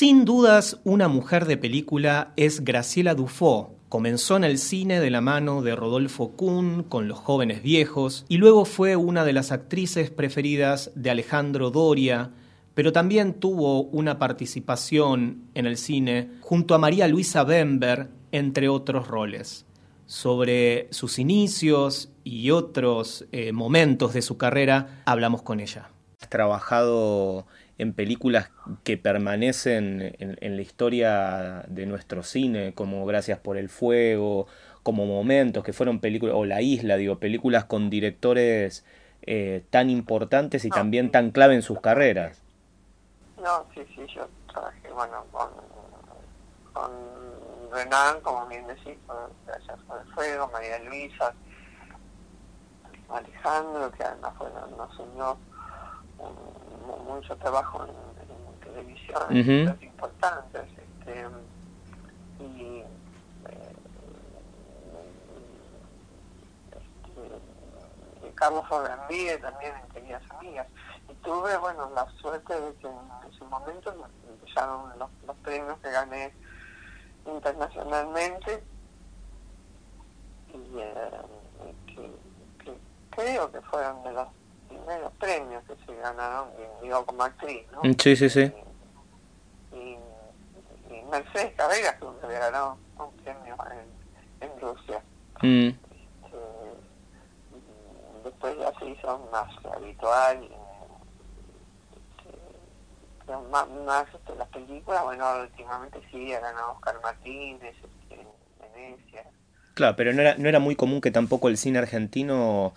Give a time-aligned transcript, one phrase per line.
[0.00, 3.74] Sin dudas, una mujer de película es Graciela Dufo.
[3.90, 8.38] Comenzó en el cine de la mano de Rodolfo Kuhn con Los jóvenes viejos y
[8.38, 12.30] luego fue una de las actrices preferidas de Alejandro Doria,
[12.72, 19.06] pero también tuvo una participación en el cine junto a María Luisa Bember, entre otros
[19.06, 19.66] roles.
[20.06, 25.90] Sobre sus inicios y otros eh, momentos de su carrera hablamos con ella.
[26.22, 27.46] Has trabajado
[27.80, 28.50] en películas
[28.84, 34.46] que permanecen en, la historia de nuestro cine, como Gracias por el Fuego,
[34.82, 38.84] como Momentos, que fueron películas, o La Isla, digo, películas con directores
[39.22, 42.42] eh, tan importantes y también tan clave en sus carreras.
[43.42, 45.48] No, sí, sí, yo trabajé, bueno, con,
[46.74, 46.90] con
[47.72, 48.98] Renan, como bien decís,
[49.46, 51.32] Gracias por el Fuego, María Luisa,
[53.08, 55.38] Alejandro, que además fue, nos unió
[57.20, 57.92] mucho trabajo en,
[58.60, 60.62] televisión, importantes.
[60.62, 61.26] Este,
[62.38, 62.84] y eh,
[66.72, 70.66] este, Carlos Organdía también en Queridas Amigas.
[71.10, 73.94] Y tuve, bueno, la suerte de que en ese momento
[74.26, 76.32] empezaron los, los premios que gané
[77.26, 78.64] internacionalmente
[80.54, 81.10] y eh,
[81.86, 82.10] que,
[82.64, 82.78] que,
[83.10, 84.28] creo que fueron de los
[84.70, 86.48] primeros premios que se ganaron,
[86.80, 87.82] digo, como actriz, ¿no?
[87.82, 88.52] Mm, sí, sí, sí.
[89.72, 89.98] Y,
[91.10, 93.56] Mercedes Cabellas, que había ganado un premio
[94.40, 95.02] en, en Rusia.
[95.42, 95.68] Mm.
[95.68, 96.38] Este,
[98.22, 100.48] después ya se hizo más habitual.
[103.18, 108.26] Este, más, más este, las películas, bueno, últimamente sí, ha ganado Oscar Martínez, este,
[108.60, 109.24] Venecia.
[109.74, 112.72] Claro, pero no era, no era muy común que tampoco el cine argentino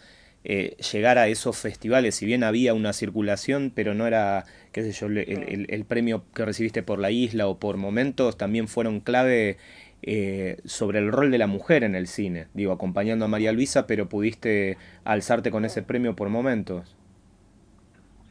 [0.45, 4.91] eh, llegar a esos festivales, si bien había una circulación, pero no era, qué sé
[4.91, 9.57] yo, el, premio que recibiste por la isla o por momentos también fueron clave
[10.01, 13.87] eh, sobre el rol de la mujer en el cine, digo, acompañando a María Luisa,
[13.87, 16.93] pero pudiste alzarte con ese premio por momentos.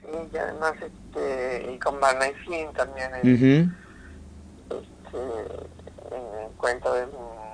[0.03, 2.33] Sí, y además este, y con Barney
[2.77, 3.75] también en,
[4.69, 5.17] este,
[6.15, 7.07] en el cuento de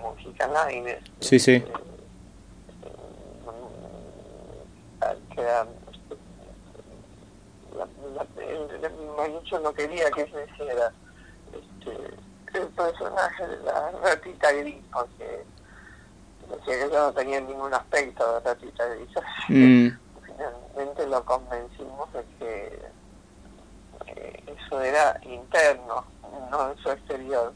[0.02, 0.97] Música Lines.
[1.20, 1.52] Sí, sí.
[1.52, 1.88] Este,
[5.38, 5.66] que la,
[8.43, 10.93] el, no quería que se hiciera
[11.53, 11.97] este,
[12.59, 15.44] el personaje de la ratita gris, porque
[16.50, 19.09] decía que yo no tenía ningún aspecto de ratita gris.
[19.48, 19.91] Mm.
[20.25, 22.82] Finalmente lo convencimos de que
[24.47, 26.04] eso era interno,
[26.50, 27.53] no eso exterior.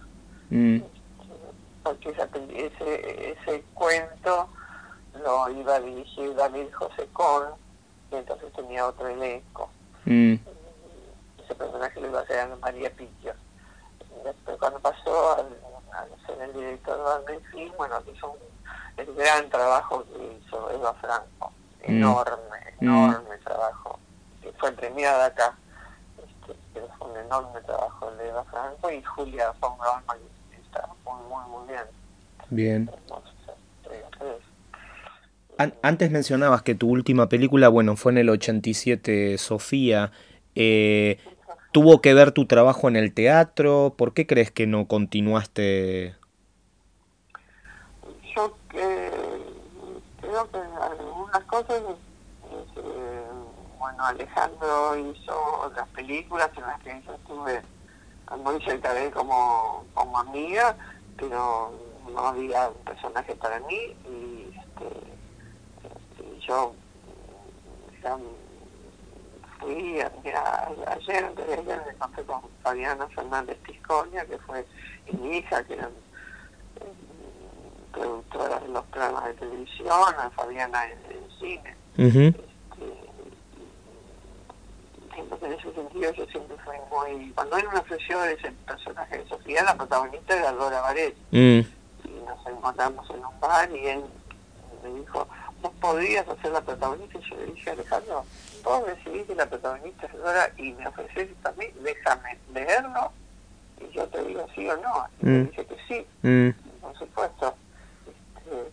[0.51, 0.77] Mm.
[0.77, 0.89] Este,
[1.83, 4.49] porque ese, ese cuento
[5.25, 7.61] lo iba a dirigir David José Con,
[8.13, 9.71] y entonces tenía otro elenco.
[10.05, 10.35] Mm.
[11.43, 13.35] Ese personaje lo iba a hacer Ana María Pichio.
[14.25, 18.37] Después cuando pasó al, ser el director de Film, bueno, hizo
[18.97, 21.53] el gran trabajo que hizo Eva Franco.
[21.87, 21.91] Mm.
[21.91, 22.85] Enorme, mm.
[22.85, 23.99] enorme trabajo.
[24.43, 25.57] Que fue premiada acá.
[26.19, 29.73] Este, pero fue un enorme trabajo el de Eva Franco y Julia von
[30.51, 31.87] que está muy, muy, muy bien.
[32.51, 32.91] Bien
[35.59, 40.13] antes mencionabas que tu última película, bueno, fue en el 87, Sofía.
[40.55, 41.19] Eh,
[41.73, 43.95] ¿Tuvo que ver tu trabajo en el teatro?
[43.97, 46.15] ¿Por qué crees que no continuaste?
[48.35, 49.11] Yo eh,
[50.21, 51.81] creo que algunas cosas,
[52.77, 53.23] eh,
[53.79, 57.63] bueno, Alejandro hizo otras películas en las que yo estuve
[58.39, 60.77] muy cerca de como, como amiga,
[61.17, 61.73] pero
[62.13, 65.12] no había un personaje para mí y este,
[66.47, 66.75] yo
[68.03, 68.19] ya
[69.59, 70.37] fui, ayer,
[71.25, 74.67] antes de ayer, me encontré con Fabiana Fernández Pisconia, que fue
[75.13, 76.93] mi hija, que era eh,
[77.93, 81.77] productora de los programas de televisión, a Fabiana en, cine.
[81.97, 82.53] este,
[85.17, 87.31] entonces, en ese sentido, yo siempre fui muy.
[87.33, 91.15] Cuando él me ofreció ese personaje de Sofía, la protagonista era Dora Varet.
[91.31, 91.61] Mm.
[92.05, 94.05] Y nos encontramos en un bar y él
[94.83, 95.27] me dijo
[95.63, 97.19] vos podrías hacer la protagonista.
[97.19, 98.25] Y yo le dije, Alejandro,
[98.65, 103.13] vos decidís que la protagonista es Dora y me ofreces también, déjame leerlo
[103.81, 105.07] y yo te digo sí o no.
[105.23, 105.47] Y mm.
[105.49, 106.81] dije que sí, mm.
[106.81, 107.55] por supuesto.
[108.07, 108.71] Este,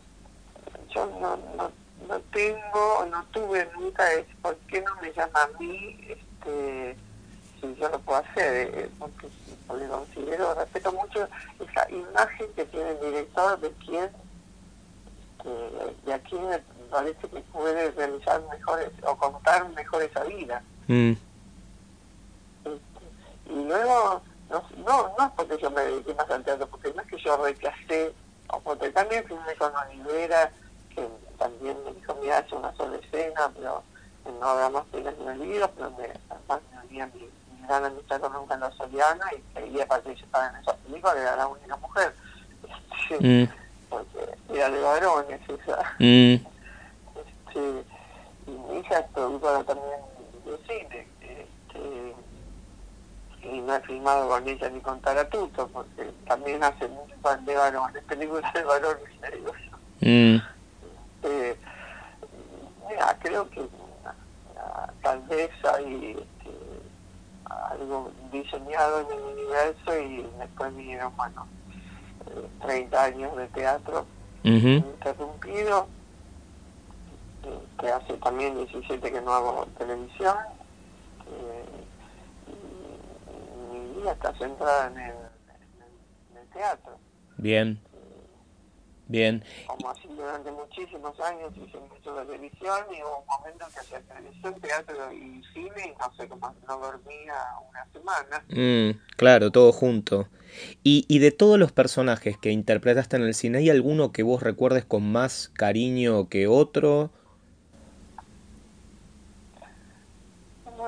[0.93, 1.71] yo no, no,
[2.07, 6.97] no tengo, no tuve nunca es por qué no me llama a mí este
[7.61, 9.27] si yo lo puedo hacer, eh, porque,
[9.67, 11.27] porque considero, respeto mucho
[11.59, 14.09] esa imagen que tiene el director de quién
[15.39, 16.59] este, de aquí me
[16.89, 20.61] parece que puede realizar mejores o contar mejor esa vida.
[20.87, 21.13] Mm.
[23.49, 24.63] Y luego, no,
[25.17, 28.13] no, dediqué más al teatro, porque no es que yo rechacé,
[28.47, 30.51] o porque también filmé con Olivera,
[30.93, 31.07] que
[31.37, 33.83] también me dijo, mira, hace una sola escena, pero
[34.39, 38.33] no hagamos penas ni olvidos, pero me, además me unía mi, mi gran amistad con
[38.33, 42.13] Nunca los Soriano y quería participar en esa película, que era la única mujer.
[43.19, 43.43] Mm.
[43.89, 45.95] Porque era de varones esa.
[45.97, 46.58] Mm.
[48.99, 49.99] Y también
[50.67, 51.07] cine.
[51.21, 52.15] Este,
[53.41, 57.55] y no he filmado con ella ni con Taratuto, porque también hace mucho fan de
[57.55, 59.09] varones, películas de varones,
[60.01, 60.37] mm.
[61.23, 61.57] eh,
[62.87, 63.67] mira, creo que
[65.01, 66.51] tal vez hay este,
[67.45, 71.47] algo diseñado en el universo y después vinieron, bueno,
[72.61, 74.05] 30 eh, años de teatro
[74.43, 75.87] interrumpido,
[77.43, 80.35] eh, que hace también 17 que no hago televisión.
[82.47, 85.15] y mi vida está centrada en el,
[86.31, 86.97] en el teatro.
[87.37, 87.79] Bien.
[89.09, 89.43] Bien.
[89.65, 94.01] Como así durante muchísimos años hice mucho de televisión y hubo un momento que hacía
[94.01, 97.33] televisión, teatro y cine y no sé cómo no dormía
[97.67, 98.43] una semana.
[98.49, 100.27] Mm, claro, todo junto.
[100.83, 104.43] Y, y de todos los personajes que interpretaste en el cine, ¿hay alguno que vos
[104.43, 107.09] recuerdes con más cariño que otro?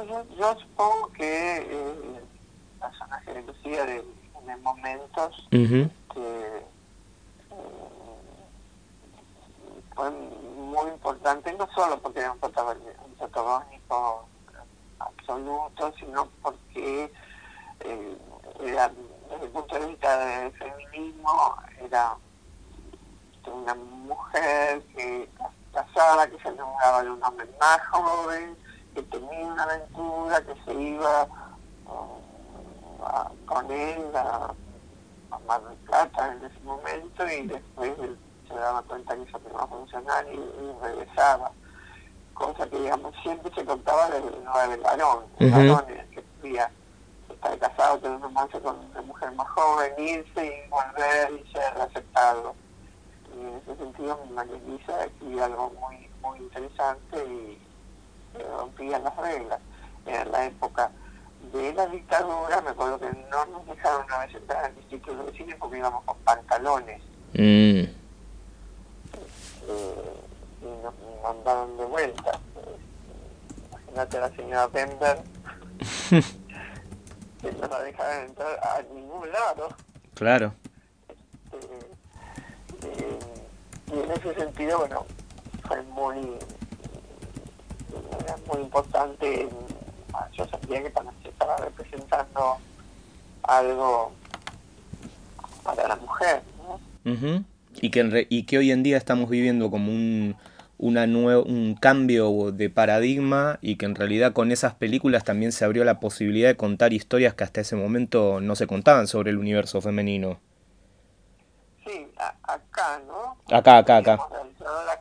[0.04, 2.22] Yo, yo, supongo que eh,
[2.80, 4.04] personaje de Lucía de,
[4.46, 6.66] de momentos que
[9.96, 14.26] fue muy importante, no solo porque era un protagónico
[15.00, 17.12] absoluto, sino porque
[17.82, 18.18] eh,
[18.62, 18.92] era,
[19.30, 22.16] desde el punto de vista del feminismo, era
[23.46, 25.30] una mujer que
[25.74, 28.58] casada, que se enamoraba de un hombre más joven,
[28.94, 31.28] que tenía una aventura, que se iba
[31.88, 34.54] uh, con él a,
[35.32, 37.94] a Mar del Plata en ese momento y después
[38.48, 40.40] se daba cuenta que eso no iba a funcionar y,
[40.84, 41.52] regresaba.
[42.34, 44.24] Cosa que, digamos, siempre se contaba del,
[44.82, 46.72] varón, el varón que podía
[47.30, 51.82] estar casado, tener un romance con una mujer más joven, irse y volver y ser
[51.82, 52.56] aceptado.
[53.36, 54.58] Y en ese sentido, mi María
[55.06, 57.71] escribía algo muy, muy interesante y
[58.40, 59.60] rompía las reglas.
[60.06, 60.92] En la época
[61.54, 65.32] de la dictadura, me acuerdo que no nos dejaron una vez entrar al instituto de
[65.34, 67.02] cine porque íbamos con pantalones.
[67.34, 68.02] Mm
[70.62, 70.94] y nos
[71.24, 72.40] mandaron de vuelta.
[73.72, 75.22] Imagínate a la señora Bender
[77.42, 79.70] que no la dejaron entrar a ningún lado.
[80.14, 80.54] Claro.
[82.84, 83.20] Eh,
[83.88, 85.06] y en ese sentido, bueno,
[85.68, 86.38] fue muy,
[88.32, 89.48] era muy importante.
[90.34, 92.58] Yo sabía que para, estaba representando
[93.44, 94.12] algo
[95.64, 96.42] para la mujer.
[97.04, 97.46] ¿no?
[97.76, 100.36] y que, y que hoy en día estamos viviendo como un,
[100.78, 105.84] una un cambio de paradigma y que en realidad con esas películas también se abrió
[105.84, 109.82] la posibilidad de contar historias que hasta ese momento no se contaban sobre el universo
[109.82, 110.40] femenino.
[111.86, 112.08] Sí,
[112.44, 113.38] acá, ¿no?
[113.56, 114.18] Acá, acá, acá.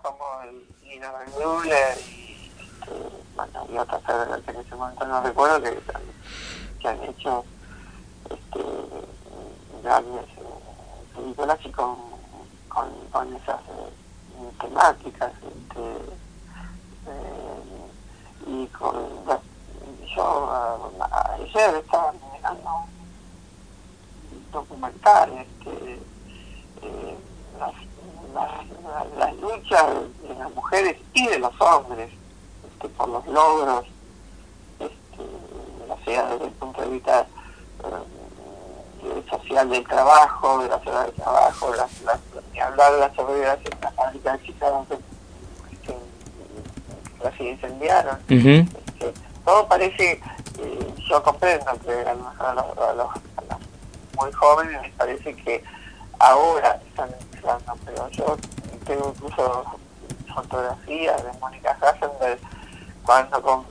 [0.02, 0.24] como
[1.00, 1.26] Van
[2.08, 2.19] y,
[3.72, 4.02] y otras
[4.44, 5.06] que en ese momento.
[5.06, 5.78] No recuerdo que,
[6.80, 7.44] que han hecho
[8.28, 8.64] este,
[9.82, 12.10] grandes eh, películas y con
[12.70, 15.80] con, con esas eh, temáticas este,
[17.06, 17.62] eh,
[18.46, 18.94] y con
[20.16, 20.90] yo
[21.38, 22.70] ayer estaba mirando
[24.32, 26.00] un documental este,
[27.58, 29.86] las, luchas
[30.22, 32.10] de las mujeres y de los hombres
[32.80, 33.84] este, por los logros
[34.78, 37.26] este, sea desde el punto de vista
[39.28, 42.20] social del trabajo, de la ciudad del trabajo, las, las,
[42.52, 45.98] ni hablar de las seguridad en la fábrica de Chicago que, que,
[47.22, 48.18] casi incendiaron.
[48.28, 48.64] Este,
[49.44, 50.12] todo parece,
[50.58, 53.08] eh, yo comprendo que a, a, los, a, los,
[54.16, 55.62] muy jóvenes les parece que
[56.18, 58.36] ahora están empezando, pero yo
[58.86, 59.64] tengo incluso
[60.34, 62.38] fotografías de Mónica Hassenberg
[63.42, 63.64] con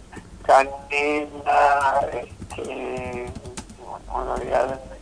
[0.43, 3.31] Canela, este,
[4.11, 4.35] bueno,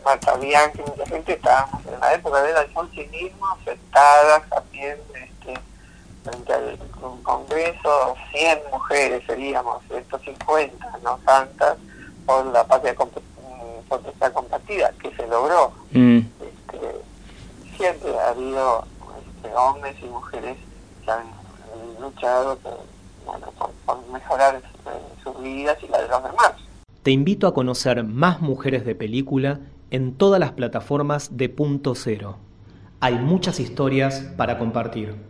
[0.04, 5.60] Marta Bianchi, mucha gente estábamos en la época del alfonsinismo, sentadas también este,
[6.22, 6.78] frente al
[7.24, 11.76] Congreso, 100 mujeres seríamos, 150, no tantas,
[12.24, 12.94] por la patria
[13.88, 15.72] potestad compartida, que se logró.
[15.90, 16.18] Mm.
[16.18, 18.84] Este, siempre ha habido
[19.18, 20.56] este, hombres y mujeres
[21.04, 21.24] que han
[22.00, 22.97] luchado por,
[23.84, 24.62] por, mejorar eh,
[25.22, 26.52] sus vidas y las de los demás.
[27.02, 32.36] Te invito a conocer más mujeres de película en todas las plataformas de Punto Cero.
[33.00, 35.27] Hay muchas historias para compartir.